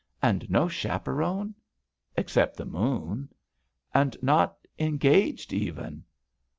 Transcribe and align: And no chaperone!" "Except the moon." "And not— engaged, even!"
And 0.19 0.49
no 0.49 0.67
chaperone!" 0.67 1.53
"Except 2.17 2.57
the 2.57 2.65
moon." 2.65 3.29
"And 3.93 4.17
not— 4.23 4.57
engaged, 4.89 5.53
even!" 5.53 6.05